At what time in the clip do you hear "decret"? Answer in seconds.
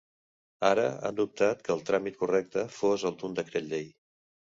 3.41-3.69